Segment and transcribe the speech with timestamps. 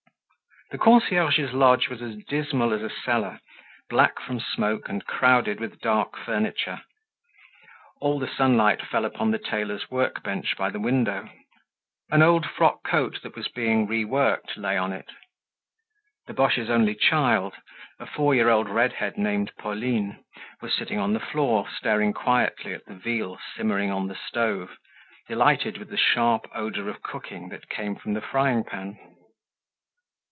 [0.71, 3.41] The concierge's lodge was as dismal as a cellar,
[3.89, 6.79] black from smoke and crowded with dark furniture.
[7.99, 11.29] All the sunlight fell upon the tailor's workbench by the window.
[12.09, 15.09] An old frock coat that was being reworked lay on it.
[16.27, 17.53] The Boches' only child,
[17.99, 20.23] a four year old redhead named Pauline,
[20.61, 24.77] was sitting on the floor, staring quietly at the veal simmering on the stove,
[25.27, 28.97] delighted with the sharp odor of cooking that came from the frying pan.